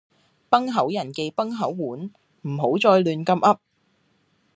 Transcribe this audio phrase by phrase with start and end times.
[0.49, 2.09] 崩口人忌崩口碗，
[2.41, 3.59] 唔好再亂咁噏。